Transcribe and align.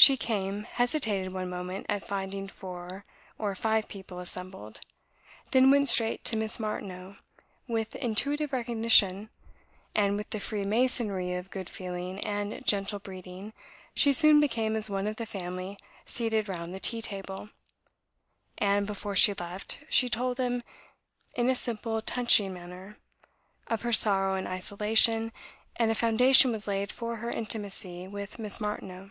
She 0.00 0.16
came, 0.16 0.62
hesitated 0.62 1.32
one 1.32 1.50
moment 1.50 1.86
at 1.88 2.06
finding 2.06 2.46
four 2.46 3.02
or 3.36 3.56
five 3.56 3.88
people 3.88 4.20
assembled, 4.20 4.78
then 5.50 5.72
went 5.72 5.88
straight 5.88 6.22
to 6.26 6.36
Miss 6.36 6.60
Martineau 6.60 7.16
with 7.66 7.96
intuitive 7.96 8.52
recognition, 8.52 9.28
and, 9.96 10.16
with 10.16 10.30
the 10.30 10.38
free 10.38 10.64
masonry 10.64 11.34
of 11.34 11.50
good 11.50 11.68
feeling 11.68 12.20
and 12.20 12.64
gentle 12.64 13.00
breeding, 13.00 13.52
she 13.92 14.12
soon 14.12 14.38
became 14.38 14.76
as 14.76 14.88
one 14.88 15.08
of 15.08 15.16
the 15.16 15.26
family 15.26 15.76
seated 16.06 16.48
round 16.48 16.72
the 16.72 16.78
tea 16.78 17.02
table; 17.02 17.50
and, 18.56 18.86
before 18.86 19.16
she 19.16 19.34
left, 19.34 19.80
she 19.90 20.08
told 20.08 20.36
them, 20.36 20.62
in 21.34 21.48
a 21.48 21.56
simple, 21.56 22.00
touching 22.02 22.54
manner, 22.54 22.98
of 23.66 23.82
her 23.82 23.92
sorrow 23.92 24.36
and 24.36 24.46
isolation, 24.46 25.32
and 25.74 25.90
a 25.90 25.94
foundation 25.96 26.52
was 26.52 26.68
laid 26.68 26.92
for 26.92 27.16
her 27.16 27.32
intimacy 27.32 28.06
with 28.06 28.38
Miss 28.38 28.60
Martineau. 28.60 29.10